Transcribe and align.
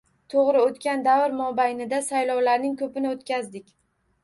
To‘g‘ri, 0.33 0.61
o‘tgan 0.69 1.03
davr 1.07 1.35
mobaynida 1.41 2.01
saylovlarning 2.07 2.75
ko‘pini 2.83 3.13
o‘tkazdik 3.15 3.73